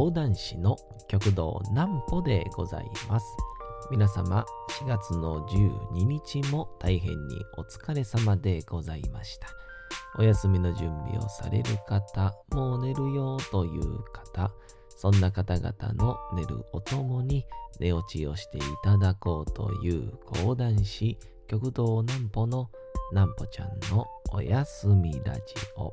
[0.00, 0.78] 講談師の
[1.08, 3.26] 極道南歩でございます。
[3.90, 4.46] 皆様、
[4.80, 9.48] 4月の12日も大変にお疲れ様でございました。
[10.18, 14.50] お休みの準備をされる方、もう寝るよという方、
[14.88, 17.44] そんな方々の寝るおともに
[17.78, 22.70] 寝落ちをしていただこうという講談師極道南歩の
[23.12, 25.42] 南歩ちゃんのおやすみラジ
[25.76, 25.92] オ。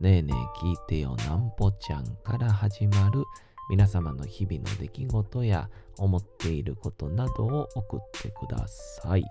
[0.00, 3.24] ねえねえ聞いてよなんぽちゃんから始まる
[3.68, 9.24] 皆様の日々の出来事や思っていることなどを送ってください。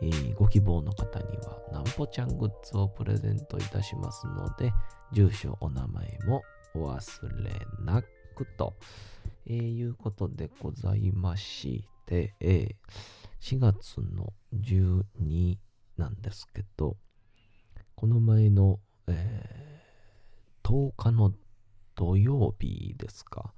[0.00, 4.72] えーご希望の方にはなんぽちゃんグッズをプレゼントいたしますので、
[5.12, 6.42] 住所、お名前も
[6.74, 7.50] お忘れ
[7.84, 8.00] な
[8.36, 8.76] くと、
[9.46, 12.74] えーいうことでございまして、えー
[13.40, 15.56] 4月の12
[15.96, 16.96] なんですけど、
[17.96, 19.61] この前の、えー
[20.72, 21.34] 10日の
[21.94, 23.52] 土曜日ですか、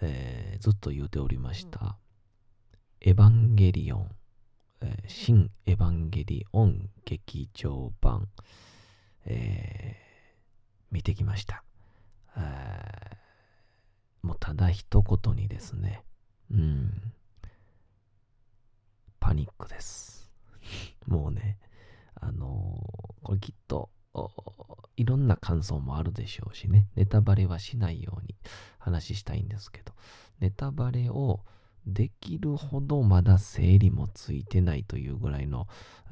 [0.00, 1.96] えーずっと言うておりました、
[3.02, 4.10] エヴァンゲリオン、
[4.80, 8.26] えー新エヴァンゲリオン劇場版、
[9.26, 10.10] えー
[10.90, 11.62] 見てきました。
[14.22, 16.02] もうただ一言にですね、
[16.50, 17.12] うん、
[19.20, 20.32] パニックです。
[21.06, 21.58] もうね、
[22.14, 23.90] あのーこれきっと、
[24.96, 28.34] いろんな感想もあるでしょうしね、ネタバレはしないように
[28.78, 29.92] 話したいんですけど、
[30.40, 31.40] ネタバレを
[31.86, 35.66] できるほどまだ整理もついてないというぐらいの、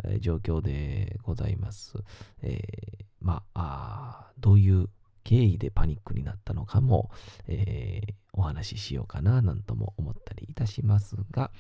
[0.04, 1.98] えー状況でございます。
[2.42, 4.88] えーまあどういう
[5.24, 7.10] 経緯でパニックになったのかも、
[7.46, 11.50] えーお話ししようかななんとも思ったりいたしますが、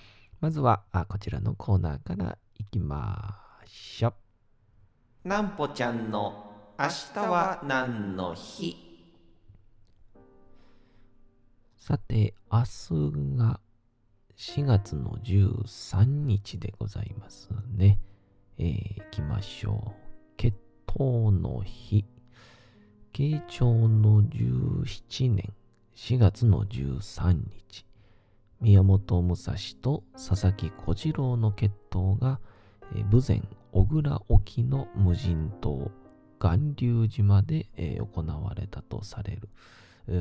[0.40, 4.27] まずはこちらのコーナーからいきましょう。
[5.24, 8.76] なんぽちゃんの明日は何の日？
[11.76, 13.60] さて、明日が
[14.36, 17.98] 4月の13日でございますね。
[18.58, 19.92] えー、行きましょう。
[20.36, 20.56] 決
[20.86, 22.04] 闘の日。
[23.12, 25.52] 慶長の17年
[25.96, 27.84] 4月の13日。
[28.60, 32.38] 宮本武蔵と佐々木小次郎の決闘が、
[32.94, 35.92] えー豊前小倉沖の無人島、
[36.40, 39.48] 巌流島で、えー行われたとされる。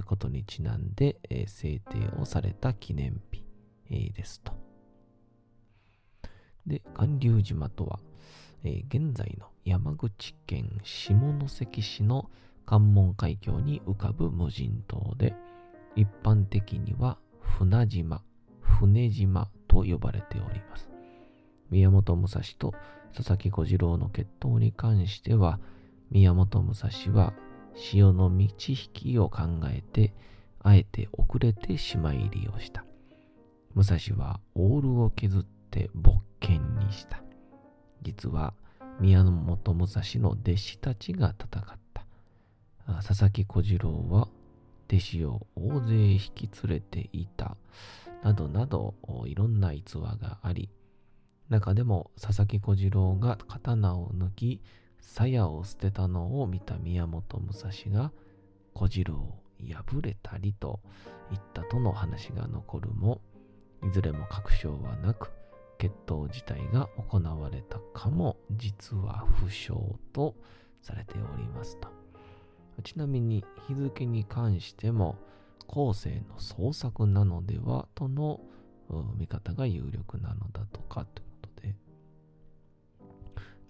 [0.06, 3.44] ことにちなんで、えー制定をされた記念日、
[3.90, 4.53] えーですと。
[6.68, 8.00] で、巌流島とは、
[8.63, 11.16] え現在の山口県下
[11.47, 12.29] 関市の
[12.68, 15.34] 関門海峡に浮かぶ無人島で、
[15.95, 18.22] 一般的には船島、
[18.62, 20.91] 船島と呼ばれております。
[21.69, 22.74] 宮本武蔵と
[23.16, 25.59] 佐々木小次郎の決闘に関しては、
[26.12, 27.34] 宮本武蔵は
[27.75, 30.13] 潮の満ち引きを考えて、
[30.59, 32.85] あえて遅れて島入りをした。
[33.73, 37.22] 武蔵はオールを削って勃剣にした。
[38.01, 38.53] 実は
[39.00, 41.63] 宮本武蔵の弟子たちが戦っ
[41.94, 42.06] た。
[43.03, 44.28] 佐々木小次郎は
[44.88, 47.57] 弟子を大勢引き連れていた。
[48.24, 48.95] などなど
[49.25, 50.69] いろんな逸話があり、
[51.49, 54.61] 中でも佐々木小次郎が刀を抜き、
[54.99, 58.11] 鞘を捨てたのを見た宮本武蔵が
[58.73, 60.81] 小次郎を破れたりと
[61.29, 63.21] 言ったとの話が残るも、
[63.83, 65.31] いずれも確証はなく、
[65.77, 70.35] 決闘自体が行われたかも実は不詳と
[70.81, 71.88] されておりますと。
[72.83, 75.17] ちなみに日付に関しても
[75.67, 78.39] 後世の創作なのではとの
[79.17, 81.21] 見方が有力なのだとかと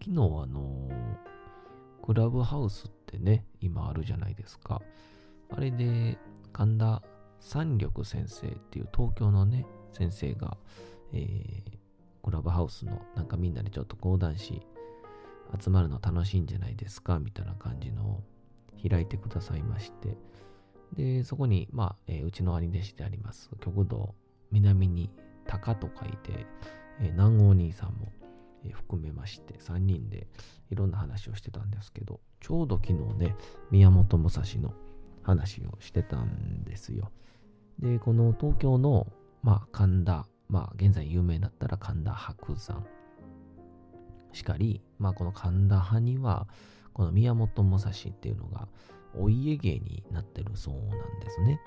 [0.07, 0.89] 昨日あの
[2.01, 4.81] クラブハウスってね今あるじゃないですか。
[5.50, 6.18] あれで
[6.54, 7.01] 神田
[7.42, 10.57] 三緑先生っていう東京のね先生が、
[11.13, 11.77] えー
[12.24, 14.62] クラブハウスのなんかみんなでちょっと講談師
[15.63, 18.24] 集まるの楽しいんじゃないですかみたいな感じのを
[18.89, 20.18] 開いてくださいまして。
[20.94, 24.13] でそこに、まあえーうちの兄弟子であります極道
[24.51, 25.09] 南に
[25.45, 26.45] 鷹と書いて、
[27.00, 28.12] えー南郷兄さんも、
[28.65, 30.27] え含めまして3人で
[30.69, 33.36] いろんな話をしてたんですけどちょうど昨日ね
[33.71, 34.74] 宮本武蔵の
[35.24, 37.12] 話をしてたんですよ。
[37.80, 39.07] で、この東京の、
[39.44, 42.86] まあ、神田、まあ、現在有名だったら神田伯山
[44.31, 46.48] しかり、まあ、この神田派には、
[46.94, 48.68] この宮本武蔵っていうのが、
[49.15, 51.59] お家芸になってるそうなんですね。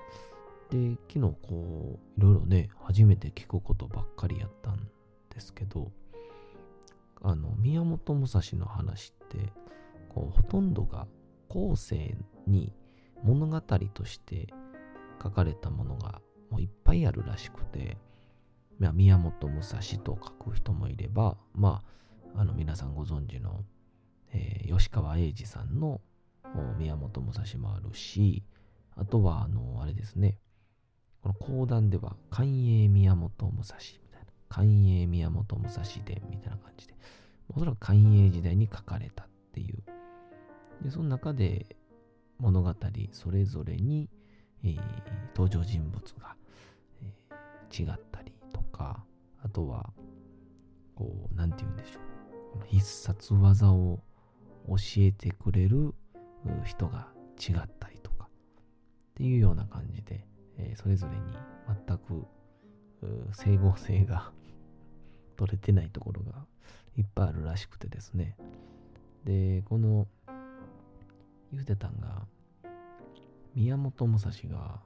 [0.69, 4.87] で、昨日こう、いろいろね、初めて聞くことばっかりやったん
[5.29, 5.91] ですけど、
[7.21, 9.53] あの、宮本武蔵の話って、
[10.09, 11.07] こう、ほとんどが
[11.47, 12.73] 後世に
[13.23, 14.47] 物語として
[15.21, 17.97] 書かれたものがもういっぱいあるらしくて、
[18.79, 21.83] まあ、宮本武蔵と書く人もいれば、ま
[22.35, 23.63] あ、あの皆さんご存知の、
[24.33, 26.01] えー、吉川英治さんの
[26.77, 28.43] 宮本武蔵もあるし、
[28.95, 30.37] あとは、あの、あれですね、
[31.21, 33.75] この講談では、寛永宮本武蔵、
[34.51, 36.93] 寛永宮本武蔵伝みたいな感じで、
[37.49, 39.81] おそらく寛永時代に書かれたっていう。
[40.83, 41.77] で、その中で
[42.37, 42.75] 物語
[43.13, 44.09] それぞれに、
[44.63, 44.79] えー、
[45.35, 46.35] 登場人物が、
[47.01, 49.03] えー、違ったりとか、
[49.41, 49.93] あとは、
[50.95, 51.99] こう、なんて言うんでしょ
[52.59, 52.65] う。
[52.67, 54.03] 必殺技を
[54.67, 55.95] 教えてくれる
[56.65, 57.07] 人が
[57.39, 60.25] 違ったりとか、っていうような感じで、
[60.57, 61.33] えー、それぞれに
[61.87, 62.27] 全く
[63.31, 64.31] 整合性が
[65.41, 66.45] 取れてないところが
[66.95, 68.35] いっぱいあるらしくてですね。
[69.25, 70.07] で、この
[71.51, 72.27] 言うてたんが、
[73.55, 74.81] 宮本武蔵が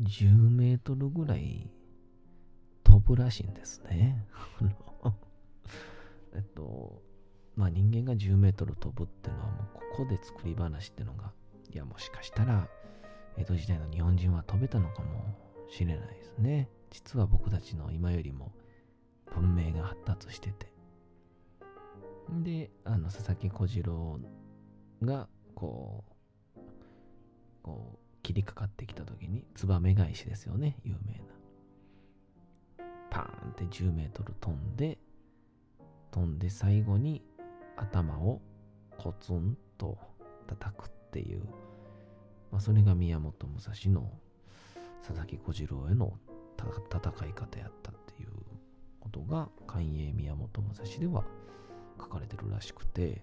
[0.00, 1.68] 10メートルぐらい
[2.84, 4.24] 飛ぶらしいんですね。
[6.32, 7.02] えっと、
[7.56, 11.32] まあ人間が10メートル飛ぶってのはもうここで作り話ってのが、
[11.74, 12.68] いやもしかしたら
[13.36, 15.36] 江戸時代の日本人は飛べたのかも
[15.68, 16.68] しれないですね。
[16.90, 18.52] 実は僕たちの今よりも
[19.34, 20.72] 文明が発達してて。
[22.30, 24.18] で、あの、佐々木小次郎
[25.02, 26.04] が、こ
[26.56, 26.60] う、
[27.62, 31.24] こう、切りかかってきた時に、ツバメ返しですよね、有名な。
[33.10, 34.98] パーンって10メートル飛んで、
[36.10, 37.22] 飛んで最後に
[37.76, 38.40] 頭を
[38.98, 39.98] コツンと
[40.46, 41.42] 叩くっていう、
[42.50, 44.10] まあ、それが宮本武蔵の
[45.02, 46.16] 佐々木小次郎への
[46.58, 48.30] 戦い方やったっていう
[49.12, 51.24] ことが寛永宮本武蔵では
[52.00, 53.22] 書かれてるらしくて、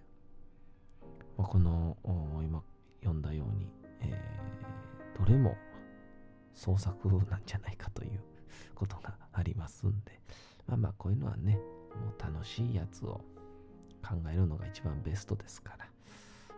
[1.37, 1.97] まあ、この
[2.43, 2.61] 今
[3.01, 3.67] 読んだように、
[4.01, 5.55] えー、どれも
[6.53, 8.19] 創作なんじゃないかという
[8.75, 10.19] ことがありますんで、
[10.67, 13.21] まあまあこういうのはね、もう楽しいやつを
[14.07, 15.85] 考えるのが一番ベストですから、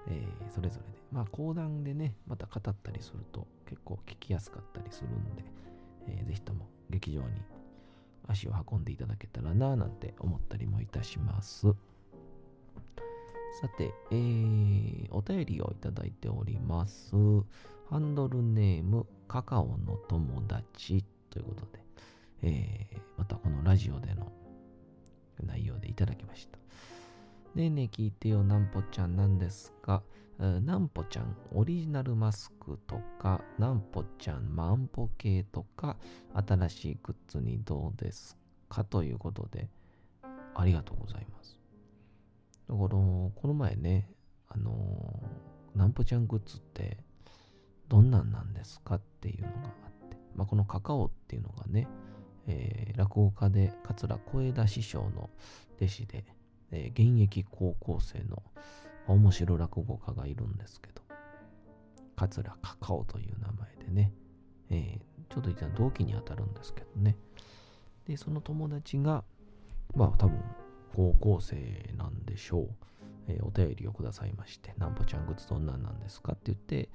[0.07, 5.44] えー、それぞれで、まあ講談でね、また語ったりすると結構聞きやすかったりするんで、
[6.07, 7.42] えー、ぜひとも劇場に
[8.27, 11.68] 足を運んでいただけたらななんて思ったりもいたします。
[13.62, 17.15] さて、えー、お便りをいただいております。
[17.89, 21.83] ハンドルネーム、カカオの友達ということで、
[22.44, 24.31] えー、またこのラジオでの
[25.45, 26.57] 内容でいただきました。
[27.56, 30.01] ねえねえ聞いてよ、なんぽちゃんなんですか？
[30.41, 35.97] なんぽちゃんオリジナルマスクとか、なんぽちゃんマンポ系とか、
[36.33, 38.37] 新しいグッズにどうです
[38.68, 39.69] かということで、
[40.56, 41.59] ありがとうございます。
[42.68, 44.09] だから、この前ね、
[44.47, 46.97] あのー、なんぽちゃんグッズって
[47.87, 51.87] どんなんなんですかっていうのがあって、まあ、このカカオっていうのがね、
[52.47, 55.30] えー、落語家で桂小枝師匠の
[55.77, 56.25] 弟子で、
[56.71, 58.42] えー、現役高校生の
[59.07, 61.01] 面白落語家がいるんですけど、
[62.15, 64.13] 桂カカオという名前でね、
[64.69, 67.17] えー、ちょっと一旦同期にあたるんですけどね。
[68.05, 69.23] で、その友達が、
[69.95, 70.39] まあ多分
[70.95, 72.69] 高校生なんでしょう。
[73.27, 76.89] えー、お便りをくださいまして、なんぽちゃんグッズどんなんなんですかって言って、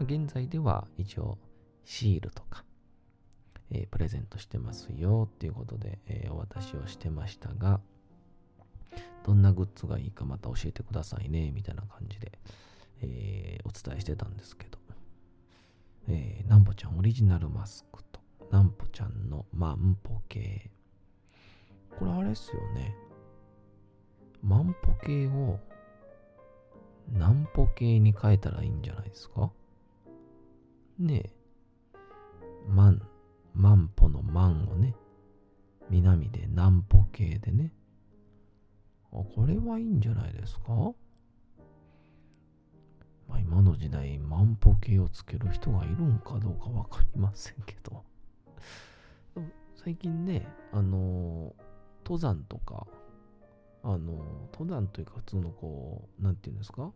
[0.00, 1.38] 現在では一応
[1.84, 2.64] シールとか、
[3.70, 7.80] えー、プレゼントしてますよっていうことで、えー、お渡しをしてましたが、
[9.24, 12.38] どんなグッズがいいかまた教えてくださいね、みたいな感じで、
[13.02, 14.78] えー、お伝えしてたんですけど、
[16.08, 20.70] えー、なんぽちゃんオリジナルマスクと、なんぽちゃんのマンポ系。
[21.98, 22.94] これあれっすよね。
[24.42, 25.60] マンポ系を、
[27.12, 29.50] ナンポ系に変えたらいいんじゃないですか？
[30.98, 31.32] ねえ。
[32.68, 33.02] マン、
[33.54, 34.94] マンポのマンをね、
[35.90, 37.72] 南で南ポ系でね。
[39.12, 40.92] あ、これはいいんじゃないですか？
[43.28, 48.02] まあ今の時代、万歩計をつける人がいるんかどうかわかりませんけど。
[49.76, 51.54] 最近ね、あの
[52.04, 52.86] 登山とか、
[53.82, 56.92] あの登山というか普通のこう、なんていうんですか？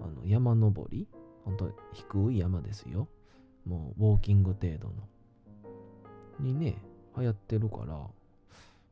[0.00, 1.08] あの山登り？
[1.44, 3.08] 本当低い山ですよ。
[3.64, 4.94] もうウォーキング程度の。
[6.40, 6.76] にね、
[7.16, 8.06] 流行ってるから、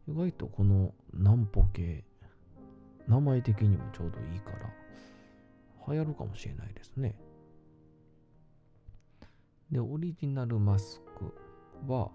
[0.08, 2.02] 意外とこの南歩系、
[3.08, 4.72] 名前的にもちょうどいいから、
[5.88, 7.16] 流行るかもしれないですね。
[9.70, 11.34] で、オリジナルマスク
[11.90, 12.10] は、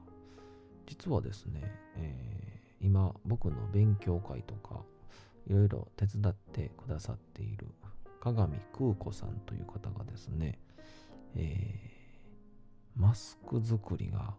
[0.86, 1.62] 実はですね、
[1.96, 4.82] えー、今僕の勉強会とか
[5.48, 7.68] いろいろ手伝ってくださっている
[8.20, 10.60] 鏡空子さんという方がですね、
[11.36, 14.34] えー、マスク作りが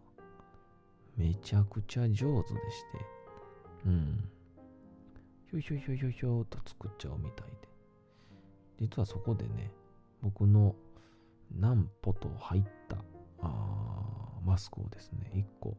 [1.17, 2.53] めちゃくちゃ上手でして、
[3.85, 4.29] うん。
[5.61, 7.67] ひょひょひょひょひょと作っちゃうみたいで。
[8.79, 9.71] 実はそこでね、
[10.21, 10.75] 僕の
[11.51, 12.97] 何歩と入った
[13.41, 15.77] あマスクをですね、1個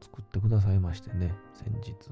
[0.00, 2.10] 作ってくださいましてね、先日。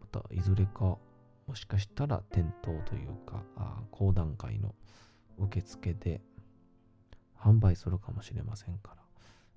[0.00, 0.98] また、いずれか、
[1.46, 4.74] もしかしたら店頭というか、あ講談会の
[5.38, 6.20] 受付で
[7.38, 8.94] 販売するかもしれませんか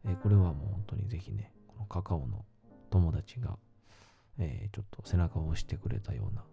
[0.03, 2.45] ら、えー、これはもう本当にぜひね、このカカオの
[2.89, 3.57] 友達が、
[4.37, 6.43] えー、ちょっと背中を押してくれたような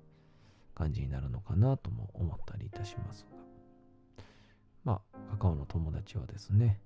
[0.75, 3.37] 感じになるのかなとも思ったりいたしますが。
[4.85, 6.81] まあ、カカオの友達はですね、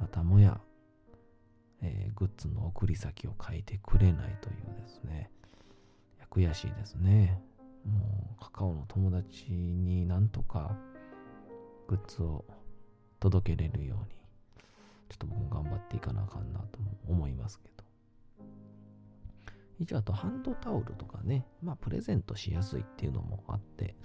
[0.00, 0.60] またもや
[1.82, 5.30] えー、グッズの送り先を書いてくれないというですね、
[6.30, 7.42] 悔しいですね。
[7.84, 10.76] もうカカオの友達になんとか
[11.88, 12.44] グッズを
[13.18, 14.14] 届けれるように、
[15.08, 17.79] ちょっと僕も頑張っていかなあかんなとも思いますけど。
[19.80, 23.96] 一応あとハンドタオルとかね、まあプレゼントしやすいっていうのもあって、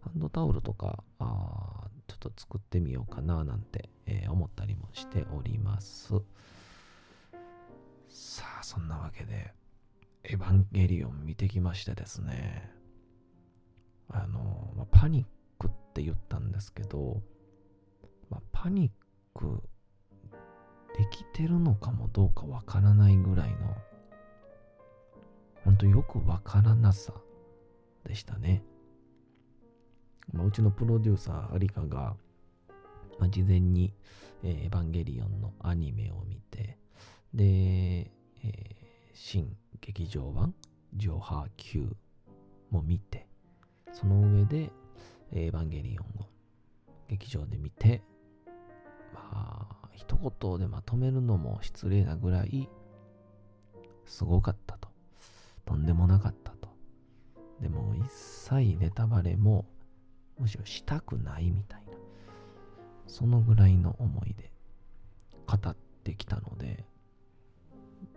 [0.00, 6.12] ハンドタオルとか、あちょっと作ってみようかななんて、えー、思ったりもしております。
[8.08, 9.54] さあ、そんなわけで、
[10.24, 12.70] エヴァンゲリオン見てきましてですね、
[14.08, 15.26] あの、まあ、パニッ
[15.58, 17.22] クって言ったんですけど、
[18.28, 18.92] まあ、パニッ
[19.38, 19.62] ク
[20.96, 23.74] できてるのかもどうかわからないぐらいの、
[25.64, 27.12] ほんとよくわからなさ
[28.04, 28.62] でしたね。
[30.32, 32.16] まあ、うちのプロデューサー、アリカが、
[33.18, 33.94] まあ、事前に、
[34.42, 36.78] えー、エヴァンゲリオンのアニメを見て、
[37.34, 38.54] で、えー、
[39.14, 40.54] 新劇場版、
[40.94, 41.96] ジョハー Q
[42.70, 43.26] も見て、
[43.92, 44.72] その上で、
[45.32, 46.28] エヴァンゲリオンを
[47.08, 48.02] 劇場で見て、
[49.14, 52.68] まあ、一言でまとめるのも失礼なぐらい、
[54.06, 54.76] すごかった
[55.64, 55.74] と。
[55.74, 56.68] んでもなかったと。
[57.60, 59.66] でも、一切ネタバレも、
[60.38, 61.92] むしろしたくないみたいな。
[63.06, 64.52] そのぐらいの思いで
[65.46, 66.84] 語ってきたので、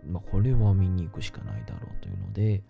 [0.04, 2.62] まあ、これは見に行くしかないだろうというので、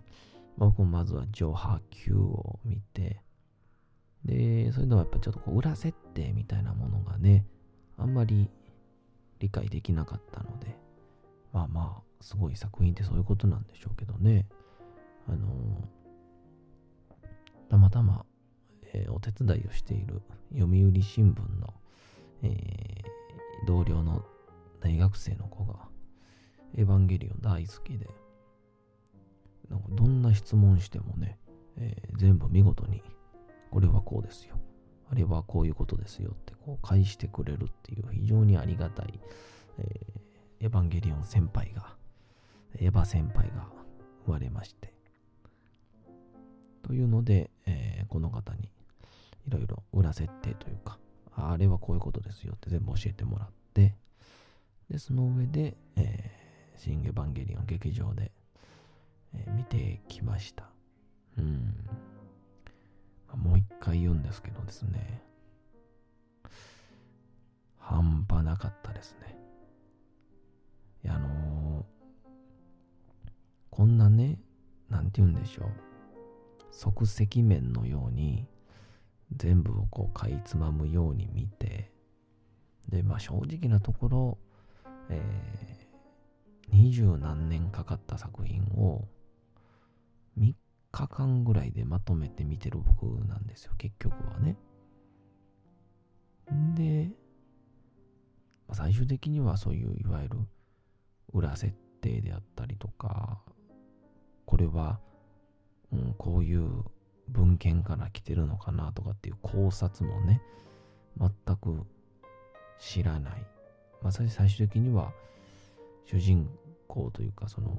[0.57, 3.21] まあ、僕もまずは上波球を見て、
[4.25, 7.45] で、それでもやっぱちょっとこう裏設定みたいなものがね、
[7.97, 8.49] あんまり
[9.39, 10.77] 理解できなかったので、
[11.53, 14.47] まあまあ、すごい作品ってそういうことなんでしょうけどね、
[15.27, 15.89] あの、
[17.69, 18.25] たまたま、
[18.93, 20.21] えー、お手伝いをしている
[20.53, 21.73] 読売新聞の、
[22.43, 24.23] えー、同僚の
[24.79, 25.75] 大学生の子が、
[26.75, 28.07] エヴァンゲリオン大好きで、
[29.69, 31.37] なんかどんな質問してもね、
[31.77, 33.01] えー、全部見事に、
[33.71, 34.55] これはこうですよ。
[35.09, 39.19] あれはこういうことですよってこう返してくれるっていう非常にありがたい、
[39.77, 41.95] えー、エヴァンゲリオン先輩が、
[42.79, 43.67] エヴァ先輩が
[44.25, 44.96] 生まれまして。
[46.87, 48.69] というので、えー、この方に
[49.45, 50.97] いろいろ裏設定というか、
[51.35, 53.93] あれはこういうことですよって全部教えてもらって、
[54.89, 56.31] で、その上で、え
[56.77, 58.31] 新エヴァンゲリオン劇場で、
[59.35, 60.69] えー、見てきました。
[61.37, 61.73] うん。
[63.27, 65.21] まあ、もう一回言うんですけどですね。
[67.79, 69.37] 半端なかったですね。
[71.03, 71.83] いや、あのー、
[73.71, 74.39] こんなね、
[74.89, 75.86] なんて言うんでしょう。
[76.71, 78.47] 即席麺のように、
[79.35, 81.91] 全部をこう、かいつまむように見て、
[82.89, 84.37] で、まあ正直なところ、
[85.09, 85.87] え
[86.69, 89.07] 二十何年かかった作品を
[90.37, 90.53] 3
[90.91, 94.57] 日間ぐらいでまとめて見てる僕なんですよ、結局はね。
[96.75, 97.09] で、
[98.73, 100.39] 最終的にはそういういわゆる
[101.33, 103.41] 裏設定であったりとか、
[104.45, 104.99] これは、
[105.93, 106.83] うん、こういう
[107.29, 110.41] 文献から来てるのかなとかっていう考察もね、
[111.19, 111.83] 全く
[112.79, 113.45] 知らない。
[114.01, 115.11] まあ、最終的には、
[116.05, 116.49] 主人
[116.87, 117.75] 公というか、その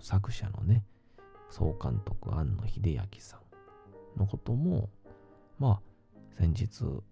[0.00, 0.84] 作者のね、
[1.50, 3.38] 総監督、庵野秀明さ
[4.16, 4.88] んのことも、
[5.58, 7.02] まあ、先日、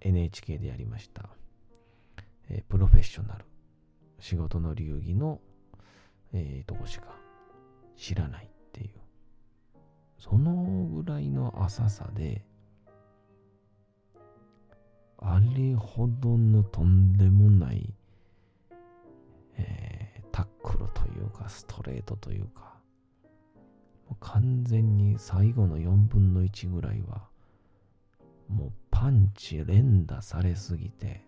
[0.00, 1.28] NHK でやりました、
[2.48, 3.44] えープロフェッショナル
[4.18, 5.40] 仕事の流儀の、
[6.32, 7.14] えーとこしか
[7.96, 8.99] 知らないっていう
[10.20, 12.44] そのぐらいの浅さで
[15.18, 17.92] あれほどのとんでもない、
[19.56, 22.76] えータックルというかストレートというか
[24.08, 27.22] もう完全に最後の4分の1ぐらいは
[28.48, 31.24] もうパンチ連打されすぎて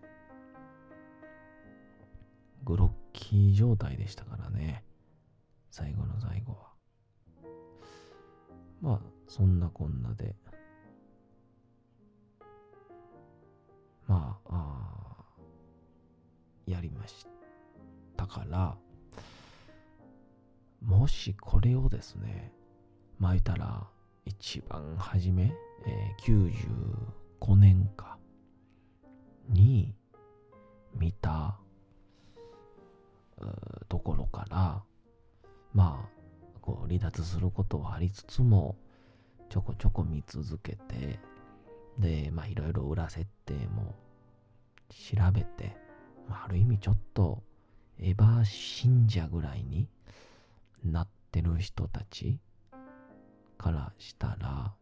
[2.63, 4.83] グロッキー状態でしたからね。
[5.69, 6.72] 最後の最後は。
[8.83, 10.35] まあそんなこんなで。
[14.05, 15.25] まああ
[16.67, 17.25] やりまし
[18.17, 18.77] たから。
[20.81, 22.51] もしこれをですね
[23.17, 23.87] まあ言ったら
[24.25, 25.53] 一番初め、
[25.85, 27.13] えー
[27.47, 28.17] 95年か
[29.47, 29.95] に
[30.93, 31.57] 見た
[33.87, 34.83] ところから
[35.73, 36.22] まあ
[36.63, 38.77] こう離脱することはありつつも
[39.49, 41.19] ちょこちょこ見続けて
[41.99, 43.93] でまあいろいろ裏設定も
[44.89, 45.75] 調べて、
[46.29, 47.43] まあ、ある意味ちょっと
[47.99, 49.89] エヴァ信者ぐらいに
[50.85, 52.39] なってる人たち
[53.57, 54.73] からしたら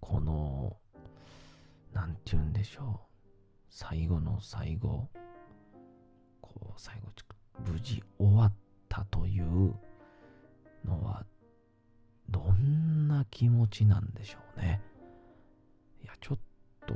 [0.00, 0.76] この
[1.94, 3.24] なんて言うんでしょう
[3.70, 5.08] 最後の最後
[6.40, 7.12] こう最後
[7.72, 8.65] 無事終わった
[9.04, 9.74] という
[10.84, 11.24] のは
[12.28, 14.80] どんな気持ちなんでしょうね。
[16.02, 16.38] いやちょっ
[16.86, 16.94] と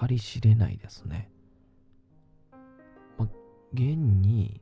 [0.00, 1.30] 計り知れないですね。
[3.18, 3.28] ま
[3.72, 4.60] 現に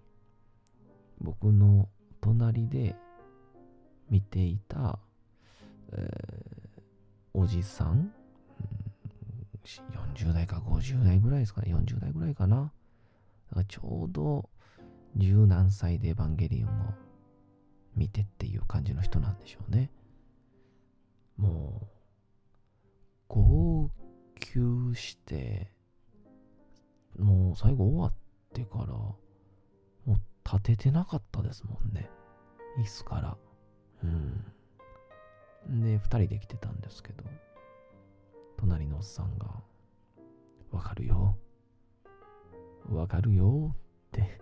[1.21, 1.89] 僕の
[2.21, 2.97] 隣で
[4.11, 4.99] 見ていた、
[5.93, 6.55] えー
[7.37, 8.11] おじさん、うん
[10.15, 11.75] 40代か50代ぐらいですかね。
[11.75, 12.71] 40代ぐらいかな。
[13.53, 14.49] かちょうど
[15.17, 16.95] 十何歳でエヴァンゲリオンを
[17.95, 19.91] 見てっていう感じの人なんでしょうね。
[21.37, 21.87] もう
[23.29, 23.91] 号
[24.39, 25.73] 泣して
[27.19, 28.13] もう最後終わっ
[28.53, 29.17] てからも
[30.09, 32.11] う立ててなかったですもんね。
[32.79, 33.37] 椅子から。
[34.03, 34.45] うん。
[35.83, 37.25] で、二人で来てたんですけど、
[38.59, 39.47] 隣のおっさんが、
[40.71, 41.37] わかるよ。
[42.91, 43.77] わかるよっ
[44.11, 44.41] て。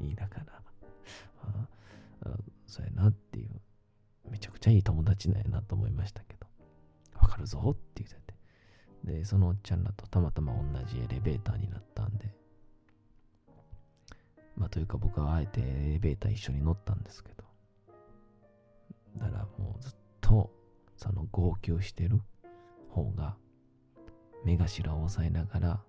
[0.00, 0.44] 言いながら、
[1.42, 1.66] あ
[2.26, 3.60] あそうやなっていう、
[4.30, 6.46] めちゃくちゃいい友達なんやなと思いましたけど、
[7.20, 8.16] わかるぞって言って。
[9.04, 9.14] て。
[9.18, 12.34] で、そのおっちゃんらとたまたま同じエレベーターになったんで、
[14.56, 17.44] まあというか僕はあえてエレベーター一緒に乗ったんですけど、
[19.18, 20.50] だからもうずっと
[20.96, 22.20] その号泣してる
[22.88, 23.36] 方が
[24.44, 25.80] 目頭を押さえながら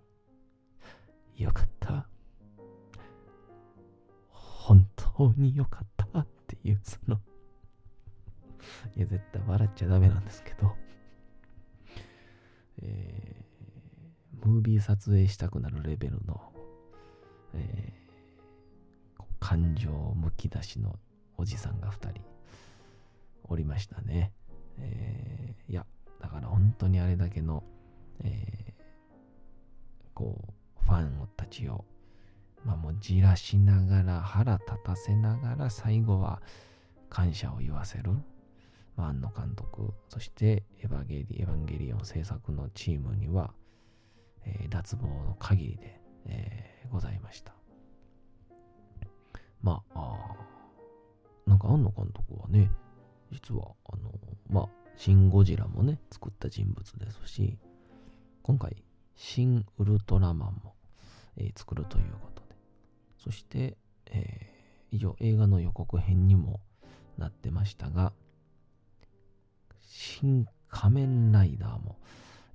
[1.37, 2.07] よかった。
[5.15, 7.19] 本当によかったっていうその
[8.95, 10.75] いや絶対笑っちゃダメなんですけど
[12.81, 16.39] えームービー撮影したくなるレベルの、
[17.53, 18.05] えー
[19.39, 20.97] 感情むき出しの
[21.37, 22.21] おじさんが2人
[23.43, 24.31] おりましたね。
[24.79, 25.85] えーいや、
[26.19, 27.63] だから本当にあれだけの、
[28.23, 28.83] えー
[30.15, 31.85] こう、ファンたちを、
[32.65, 36.41] まあもうじらしながら、腹立たせながら、最後は
[37.09, 38.11] 感謝を言わせる。
[38.95, 43.53] まあ、庵野監督、そしてエヴァゲリエヴァンゲリオン制作のチームには、
[44.45, 47.53] えー脱帽の限りで、えーございました。
[49.61, 50.35] まあ、あ
[51.45, 52.71] なんか庵野監督はね、
[53.31, 54.11] 実は、あの、
[54.49, 57.57] まあ、シン・ゴジラもね、作った人物ですし、
[58.43, 58.83] 今回、
[59.15, 60.75] シン・ウルトラマンも、
[61.37, 62.34] えー作るということ、
[63.25, 64.55] そして、えー
[64.91, 66.61] 以上、映画の予告編にも
[67.17, 68.13] なってましたが、
[69.81, 71.97] 新仮面ライダーも、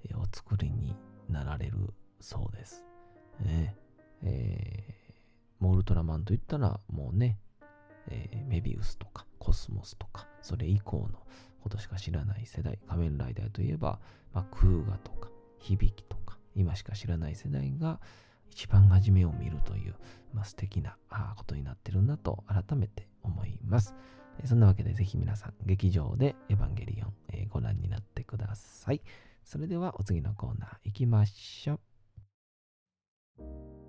[0.04, 0.94] えーお作りに
[1.28, 2.84] なられるそうです。
[3.44, 3.74] ね
[4.22, 5.00] えー
[5.62, 7.38] もうウルトラマンといったら、もうね、
[8.08, 11.26] えーメビウスとかコスモスとか、それ以降の
[11.62, 13.98] ことしか知らない世代、仮面ライダーといえば、
[14.32, 15.28] まあ、クーガとか、
[15.58, 18.00] 響きとか、今しか知らない世代が
[18.50, 19.94] 一番初めを見るという、
[20.34, 20.96] まあ、素敵な
[21.36, 23.94] ことになってるんだと改めて思います。
[24.44, 29.02] そんなわけでぜひ皆さん劇場でエヴァンゲリオン、えーご覧になってください。
[29.44, 31.80] それではお次のコーナー行きましょ
[33.38, 33.79] う。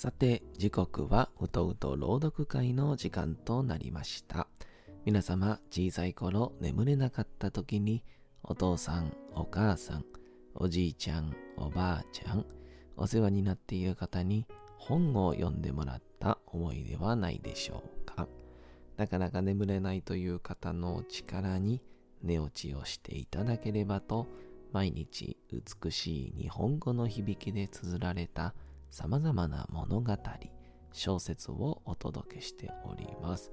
[0.00, 4.48] さて、時刻はうとうと朗読会の時間となりました。
[5.04, 8.02] 皆様、小さい頃眠れなかった時に、
[8.42, 10.06] お父さん、お母さん、
[10.54, 12.46] おじいちゃん、おばあちゃん、
[12.96, 14.46] お世話になっている方に
[14.78, 18.26] 本を読んでもらった思いではないでしょうか。
[18.96, 21.82] なかなか眠れないという方の力に
[22.22, 24.26] 寝落ちをしていただければと、
[24.72, 28.54] 毎日美しい日本語の響きで綴られた
[28.90, 30.18] 様々な物語、
[30.92, 33.52] 小説をお届けしております。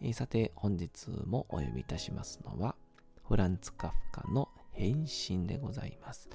[0.00, 2.76] えーさて、本日もお読みいたしますのは、
[3.26, 6.28] フランツ・カフカの変身でございます。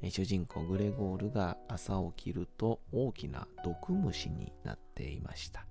[0.00, 5.66] えー主人公グレゴールが朝起きると大きな毒虫になっていました。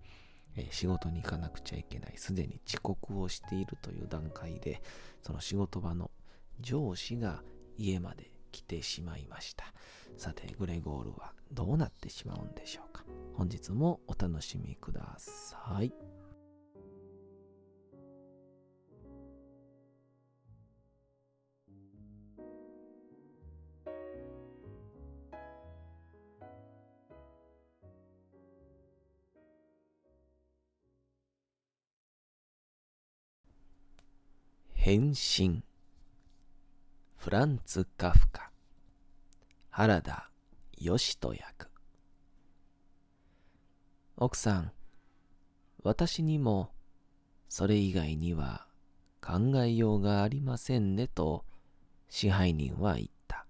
[0.72, 4.82] 仕事に行かなくちゃいけない、すでに遅刻をしているという段階で、
[5.22, 6.12] その仕事場の
[6.60, 7.42] 上司が
[7.78, 9.74] 家まで来てしまいました。
[10.16, 13.04] さて、グレゴールはどうなってしまうんでしょうか。
[13.34, 15.94] 本日もお楽しみください。
[34.74, 35.64] 変身
[37.18, 38.52] フランツ・カフカ
[39.80, 40.28] 原田
[40.80, 41.70] 義人役。
[44.16, 44.72] 奥さん
[45.84, 46.72] 私にも
[47.48, 48.66] それ以外には
[49.22, 51.46] 考えようがありませんねと
[52.10, 53.46] 支配人は言った。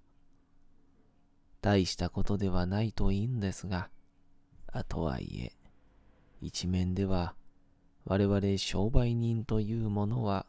[1.61, 3.89] 大したことではないといいんですが
[4.67, 5.53] あとはいえ
[6.41, 7.35] 一面では
[8.03, 10.45] 我々商売人というものは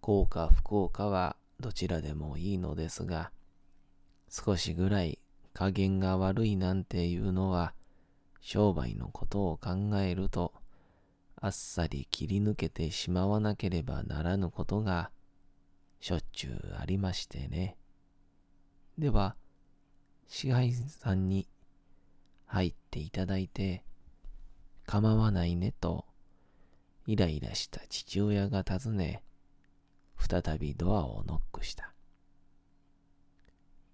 [0.00, 3.30] 幸か不幸かはどちらでもいいのですが、
[4.28, 5.18] 少しぐらい
[5.52, 7.74] 加減が悪いなんていうのは、
[8.40, 10.52] 商売のことを考えると、
[11.36, 15.10] あっさり切り抜けてしまわなければならぬことが、
[16.00, 17.76] しょっちゅうありましてね。
[18.98, 19.36] では、
[20.28, 21.48] 支配さんに
[22.46, 23.84] 入っていただいて、
[24.84, 26.04] 構わないねと、
[27.06, 29.22] イライラした父親が尋ね、
[30.18, 31.95] 再びドアをノックした。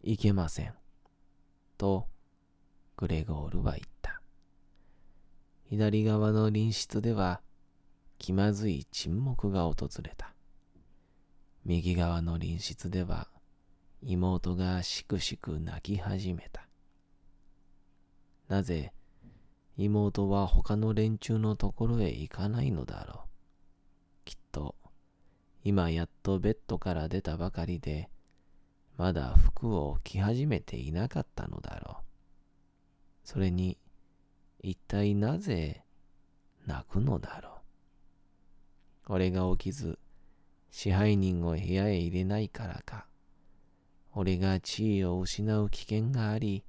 [0.04, 0.74] いけません。
[1.78, 2.08] と、
[2.96, 4.20] グレゴールは言った。
[5.70, 7.40] 左側の隣室では、
[8.18, 10.34] 気まずい沈黙が訪れた。
[11.64, 13.28] 右側の隣室では、
[14.02, 16.66] 妹がしくしく泣き始めた。
[18.48, 18.92] なぜ、
[19.76, 23.28] 妹は他の連中のところへ行かないのだろう。
[24.24, 24.74] きっと、
[25.62, 28.10] 今やっとベッドから出たばかりで、
[28.96, 32.04] まだ服を着始めていなかったのだろう。
[33.24, 33.78] それに、
[34.60, 35.82] 一体なぜ
[36.66, 37.50] 泣くのだろ
[39.08, 39.12] う。
[39.14, 39.98] 俺が起きず、
[40.70, 43.06] 支配人を部屋へ入れないからか。
[44.14, 46.64] 俺が地位を失う危険があり、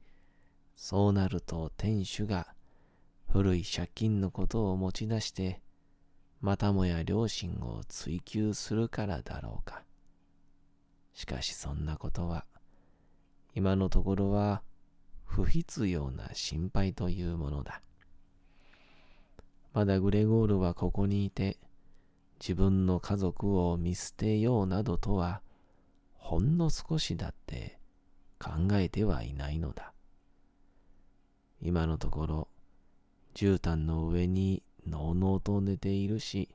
[0.76, 2.54] そうなると店主が
[3.28, 5.62] 古い借金のことを持ち出して、
[6.42, 9.84] またもや両親を追求するからだろうか。
[11.13, 12.45] しかしそんなことは、
[13.56, 14.63] 今のところは
[15.26, 17.82] 不必要な心配というものだ。
[19.73, 21.58] まだグレゴールはここにいて、
[22.39, 25.41] 自分の家族を見捨てようなどとは、
[26.13, 27.80] ほんの少しだって
[28.39, 29.93] 考えてはいないのだ。
[31.62, 32.47] 今のところ、
[33.34, 36.49] 絨毯の上にのうのうと寝ているし、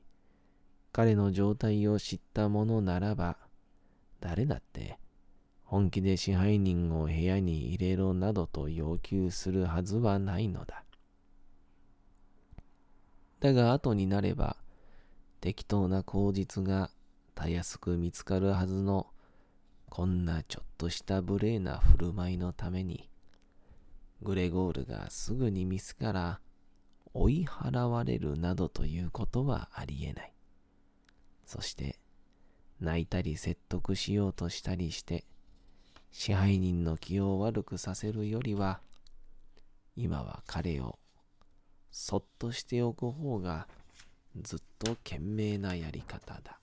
[0.91, 3.37] 彼の状態を知ったものならば、
[4.19, 4.99] 誰だって
[5.69, 10.83] 本気で支配人を部屋に入れろなどと要求するはずはないのだ。
[13.39, 14.57] だが後になれば、
[15.41, 16.89] 適当な口実が
[17.35, 19.11] たやすく見つかるはずの、
[19.91, 23.07] こんなちょっとした無礼な振る舞いのために、
[24.23, 26.39] グレゴールがすぐに店から
[27.13, 30.33] 追い払われるなどということはありえない。
[31.45, 31.98] そして、
[32.79, 35.25] 泣いたり説得しようとしたりして、
[36.11, 38.81] 支配人の気を悪くさせるよりは、
[39.95, 40.97] 今は彼を
[41.91, 43.67] そっとしておく方が
[44.41, 46.59] ずっと賢明なやり方だ。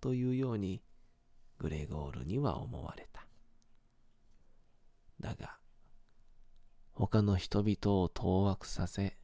[0.00, 0.82] というように、
[1.58, 3.26] グレゴールには思われた。
[5.20, 5.58] だが、
[6.92, 9.16] 他の人々を当惑させ、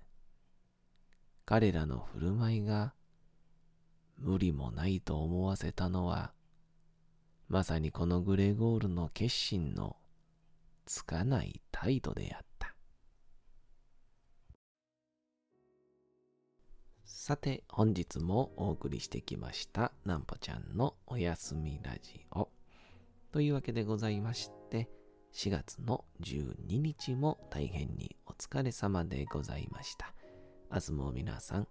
[1.46, 2.92] 彼らの振る舞いが
[4.18, 6.32] 無理もないと思わせたのは、
[7.48, 9.96] まさにこのグレゴールの決心の
[10.84, 12.74] つかない態度であった。
[17.04, 22.48] さて、本日もお送りしてきました、なんぽちゃんのおやすみラジオ。
[23.32, 24.88] というわけでございまして、
[25.34, 30.14] 4月の12日も大変にお疲れ様でございました。
[30.72, 31.68] 明日も皆さん、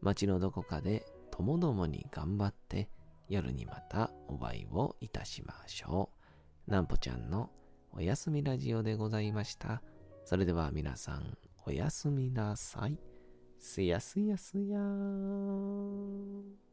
[0.00, 1.04] 街のどこかで
[1.38, 2.90] ともどもに頑張って、
[3.28, 6.10] 夜にまたお会いをいたしましょ
[6.66, 6.70] う。
[6.70, 7.50] なんぽちゃんの
[7.92, 9.80] おやすみラジオでございました。
[10.24, 12.98] それでは皆さん、おやすみなさい。
[13.60, 16.67] すやすやすやーん。